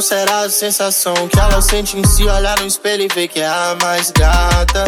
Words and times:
Qual 0.00 0.08
será 0.08 0.40
a 0.40 0.48
sensação 0.48 1.12
que 1.28 1.38
ela 1.38 1.60
sente 1.60 1.98
em 1.98 2.06
se 2.06 2.24
olhar 2.24 2.58
no 2.58 2.66
espelho 2.66 3.02
e 3.02 3.08
ver 3.08 3.28
que 3.28 3.38
é 3.38 3.46
a 3.46 3.76
mais 3.82 4.10
gata? 4.10 4.84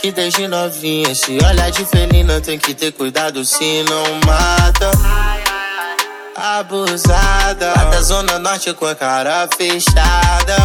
Que 0.00 0.10
desde 0.10 0.48
novinha 0.48 1.14
se 1.14 1.38
olhar 1.38 1.70
de 1.70 1.84
felina 1.84 2.40
tem 2.40 2.58
que 2.58 2.74
ter 2.74 2.90
cuidado 2.90 3.44
se 3.44 3.84
não 3.84 4.02
mata. 4.26 4.90
Abusada, 6.34 7.72
lá 7.72 7.84
da 7.84 8.02
zona 8.02 8.40
norte 8.40 8.74
com 8.74 8.84
a 8.84 8.96
cara 8.96 9.48
fechada. 9.56 10.56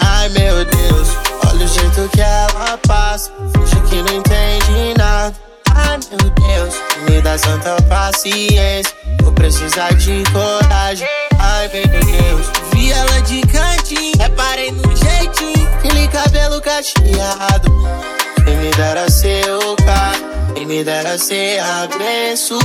Ai 0.00 0.28
meu 0.28 0.66
Deus, 0.66 1.08
olha 1.48 1.64
o 1.64 1.68
jeito 1.68 2.10
que 2.12 2.20
ela 2.20 2.78
passa. 2.86 3.32
Finge 3.54 3.80
que 3.88 4.02
não 4.02 4.18
entende 4.18 4.94
nada. 4.98 5.51
Ai 5.74 5.98
meu 6.10 6.30
Deus, 6.30 6.74
me 7.08 7.20
dá 7.20 7.38
santa 7.38 7.76
paciência. 7.88 8.94
Vou 9.22 9.32
precisar 9.32 9.94
de 9.94 10.22
coragem. 10.32 11.08
Ai 11.38 11.68
meu 11.68 11.86
Deus, 11.86 12.46
vi 12.72 12.92
ela 12.92 13.20
de 13.22 13.40
cantinho. 13.42 14.12
Reparei 14.18 14.70
no 14.72 14.96
jeitinho, 14.96 15.68
aquele 15.74 16.08
cabelo 16.08 16.60
cacheado. 16.60 17.72
Quem 18.44 18.56
me 18.56 18.70
dera 18.72 19.10
ser 19.10 19.48
o 19.50 19.76
cara, 19.76 20.18
quem 20.54 20.66
me 20.66 20.84
dera 20.84 21.16
ser 21.16 21.60
abençoado. 21.60 22.62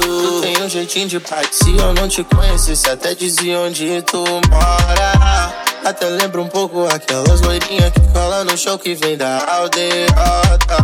Tu 0.00 0.40
tem 0.42 0.62
um 0.62 0.68
jeitinho 0.68 1.08
de 1.08 1.20
pai, 1.20 1.44
se 1.50 1.76
eu 1.76 1.94
não 1.94 2.08
te 2.08 2.22
conhecesse, 2.24 2.88
até 2.90 3.14
dizia 3.14 3.58
onde 3.60 4.02
tu 4.02 4.24
mora. 4.50 5.59
Até 5.90 6.08
lembro 6.08 6.40
um 6.40 6.46
pouco 6.46 6.86
aquelas 6.86 7.40
loirinhas 7.40 7.92
que 7.92 8.00
colam 8.12 8.44
no 8.44 8.56
show 8.56 8.78
que 8.78 8.94
vem 8.94 9.16
da 9.16 9.44
aldeota. 9.54 10.76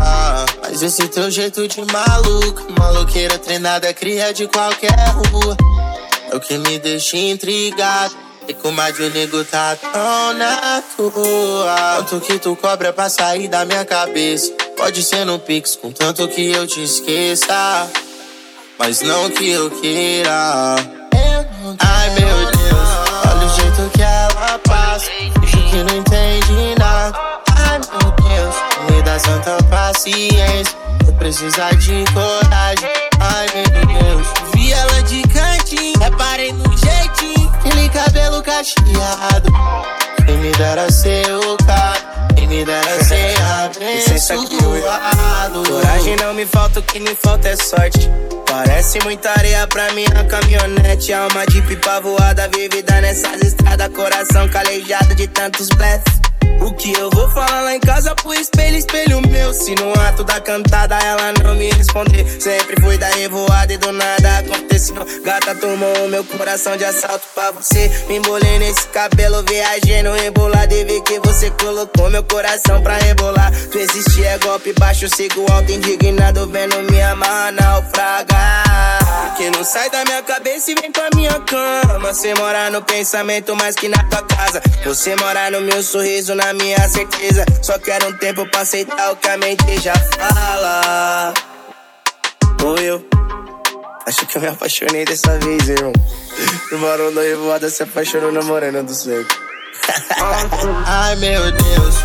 Mas 0.60 0.82
esse 0.82 1.06
teu 1.06 1.30
jeito 1.30 1.68
de 1.68 1.80
maluco, 1.92 2.66
maloqueira 2.76 3.38
treinada, 3.38 3.94
cria 3.94 4.34
de 4.34 4.48
qualquer 4.48 4.90
rua. 5.30 5.56
É 6.28 6.34
o 6.34 6.40
que 6.40 6.58
me 6.58 6.80
deixa 6.80 7.16
intrigado. 7.16 8.16
E 8.48 8.54
como 8.54 8.80
a 8.80 8.90
de 8.90 9.08
nego 9.10 9.44
tá 9.44 9.76
tão 9.76 10.34
na 10.34 10.82
tua. 10.96 11.12
Quanto 11.98 12.20
que 12.26 12.40
tu 12.40 12.56
cobra 12.56 12.92
pra 12.92 13.08
sair 13.08 13.46
da 13.46 13.64
minha 13.64 13.84
cabeça? 13.84 14.52
Pode 14.76 15.04
ser 15.04 15.24
no 15.24 15.38
Pix, 15.38 15.76
contanto 15.76 16.26
que 16.26 16.50
eu 16.50 16.66
te 16.66 16.82
esqueça. 16.82 17.88
Mas 18.76 19.02
não 19.02 19.30
que 19.30 19.50
eu 19.50 19.70
queira. 19.70 20.74
Ai 21.78 22.10
meu 22.10 22.50
Deus, 22.50 22.55
precisar 31.26 31.74
de 31.74 32.04
coragem. 32.14 32.88
Ai 33.18 33.48
meu 33.52 33.64
Deus, 33.98 34.28
vi 34.54 34.72
ela 34.72 35.02
de 35.02 35.22
cantinho. 35.22 35.98
Reparei 35.98 36.52
no 36.52 36.62
jeitinho, 36.78 37.52
aquele 37.52 37.88
cabelo 37.88 38.40
cacheado. 38.44 39.52
Quem 40.24 40.36
me 40.36 40.52
dera 40.52 40.88
ser 40.88 41.26
o 41.34 41.56
cara, 41.66 42.28
quem 42.36 42.46
me 42.46 42.64
dera 42.64 43.02
ser 43.02 43.34
abençoado. 43.64 45.64
Coragem 45.68 46.14
não 46.14 46.32
me 46.32 46.46
falta, 46.46 46.78
o 46.78 46.82
que 46.84 47.00
me 47.00 47.16
falta 47.16 47.48
é 47.48 47.56
sorte. 47.56 48.08
Parece 48.48 49.00
muita 49.02 49.30
areia 49.30 49.66
pra 49.66 49.92
minha 49.94 50.22
caminhonete. 50.28 51.12
Alma 51.12 51.44
de 51.46 51.60
pipa 51.62 52.00
voada, 52.02 52.48
vivida 52.54 53.00
nessas 53.00 53.40
estradas. 53.40 53.88
Coração 53.88 54.48
calejado 54.48 55.12
de 55.16 55.26
tantos 55.26 55.70
blefs. 55.70 56.20
O 56.60 56.72
que 56.72 56.92
eu 56.92 57.10
vou 57.10 57.30
falar 57.30 57.62
lá 57.62 57.74
em 57.74 57.80
casa 57.80 58.14
pro 58.14 58.34
espelho, 58.34 58.76
espelho 58.76 59.20
meu. 59.28 59.52
Se 59.52 59.74
no 59.74 59.92
ato 60.00 60.24
da 60.24 60.40
cantada 60.40 60.98
ela 60.98 61.32
não 61.42 61.54
me 61.54 61.70
responder, 61.70 62.24
sempre 62.40 62.80
fui 62.82 62.98
da 62.98 63.08
revoada 63.08 63.72
e 63.72 63.78
do 63.78 63.92
nada 63.92 64.38
aconteceu. 64.38 64.96
Gata 65.24 65.54
tomou 65.54 66.08
meu 66.08 66.24
coração 66.24 66.76
de 66.76 66.84
assalto 66.84 67.24
pra 67.34 67.52
você. 67.52 67.88
Me 68.08 68.16
embolei 68.16 68.58
nesse 68.58 68.86
cabelo, 68.88 69.42
viajei 69.48 70.02
no 70.02 70.12
rebolado 70.14 70.74
e 70.74 70.84
vi 70.84 71.00
que 71.02 71.20
você 71.20 71.50
colocou 71.50 72.10
meu 72.10 72.24
coração 72.24 72.82
pra 72.82 72.96
rebolar. 72.96 73.52
Existe 73.88 74.24
é 74.24 74.36
golpe 74.38 74.72
baixo, 74.72 75.08
sigo 75.08 75.46
alto, 75.52 75.70
indignado, 75.70 76.48
vendo 76.48 76.82
minha 76.90 77.12
amarra 77.12 77.52
naufragar. 77.52 79.36
Que 79.36 79.48
não 79.50 79.62
sai 79.62 79.88
da 79.90 80.04
minha 80.04 80.22
cabeça 80.24 80.72
e 80.72 80.74
vem 80.74 80.90
pra 80.90 81.08
minha 81.14 81.38
cama. 81.40 82.00
Você 82.00 82.34
mora 82.34 82.68
no 82.68 82.82
pensamento 82.82 83.54
mais 83.54 83.76
que 83.76 83.88
na 83.88 84.02
tua 84.02 84.22
casa. 84.22 84.60
Você 84.84 85.14
mora 85.14 85.52
no 85.52 85.60
meu 85.60 85.84
sorriso, 85.84 86.34
na 86.34 86.52
minha 86.52 86.76
certeza. 86.88 87.46
Só 87.62 87.78
quero 87.78 88.08
um 88.08 88.12
tempo 88.14 88.44
pra 88.50 88.62
aceitar 88.62 89.12
o 89.12 89.16
que 89.16 89.28
a 89.28 89.36
mente 89.36 89.78
já 89.80 89.94
fala. 89.94 91.32
Ou 92.64 92.76
eu. 92.78 93.06
Acho 94.04 94.26
que 94.26 94.36
eu 94.36 94.42
me 94.42 94.48
apaixonei 94.48 95.04
dessa 95.04 95.38
vez, 95.38 95.68
irmão. 95.68 95.92
O 96.72 96.78
barão 96.78 97.14
da 97.14 97.22
revoada 97.22 97.70
se 97.70 97.84
apaixonou 97.84 98.32
na 98.32 98.42
morena 98.42 98.82
do 98.82 98.92
centro. 98.92 99.46
Ai 100.86 101.14
meu 101.16 101.52
Deus, 101.52 101.95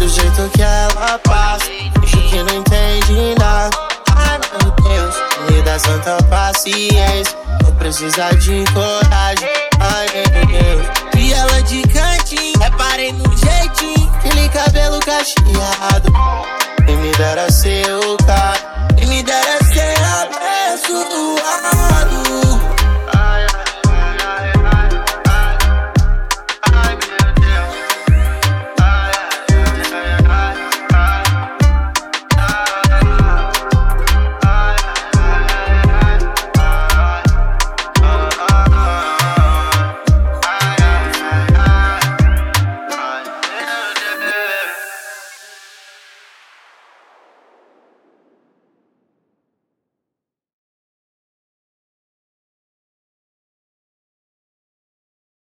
Olha 0.00 0.06
o 0.06 0.12
jeito 0.14 0.50
que 0.54 0.62
ela 0.62 1.18
passa. 1.18 1.66
acho 2.02 2.16
que 2.30 2.42
não 2.42 2.54
entende 2.56 3.34
nada. 3.38 3.76
Ai 4.16 4.40
meu 4.50 4.70
Deus, 4.70 5.14
me 5.50 5.60
dá 5.60 5.78
santa 5.78 6.16
paciência. 6.22 7.36
Vou 7.62 7.72
precisar 7.74 8.34
de 8.36 8.64
coragem. 8.72 9.50
Ai 9.78 10.06
meu 10.14 10.46
Deus. 10.46 10.86
Vi 11.14 11.34
ela 11.34 11.58
é 11.58 11.62
de 11.62 11.82
cantinho, 11.82 12.62
é 12.62 12.64
reparei 12.64 13.12
no 13.12 13.24
jeitinho. 13.36 14.10
Aquele 14.14 14.48
cabelo 14.48 15.00
cacheado. 15.00 16.10